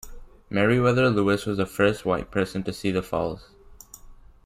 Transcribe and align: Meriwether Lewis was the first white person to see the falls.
Meriwether 0.49 1.11
Lewis 1.11 1.45
was 1.45 1.57
the 1.57 1.67
first 1.67 2.05
white 2.07 2.31
person 2.31 2.63
to 2.63 2.73
see 2.73 2.89
the 2.89 3.03
falls. 3.03 3.49